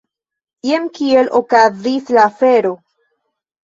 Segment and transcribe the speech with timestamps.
[0.69, 2.77] Jen kiel okazis la afero!